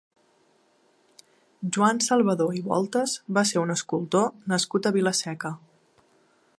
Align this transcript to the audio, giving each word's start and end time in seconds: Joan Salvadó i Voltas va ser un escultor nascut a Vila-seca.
Joan 1.75 2.01
Salvadó 2.05 2.47
i 2.61 2.63
Voltas 2.71 3.13
va 3.39 3.45
ser 3.51 3.63
un 3.65 3.75
escultor 3.75 4.27
nascut 4.55 4.89
a 4.91 4.95
Vila-seca. 4.99 5.55